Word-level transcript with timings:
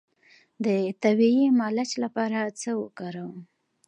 د 0.65 0.67
طبیعي 1.03 1.45
ملچ 1.59 1.91
لپاره 2.03 2.39
څه 2.59 2.69
وکاروم؟ 2.81 3.37